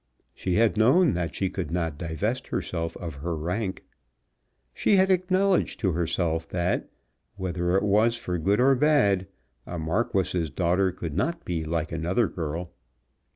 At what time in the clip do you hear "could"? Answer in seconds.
1.47-1.69, 10.91-11.13